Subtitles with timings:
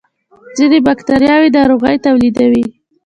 [0.57, 2.65] ځینې بکتریاوې ناروغۍ تولیدوي